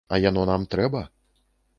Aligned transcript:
А 0.15 0.17
яно 0.29 0.45
нам 0.51 0.65
трэба? 0.71 1.03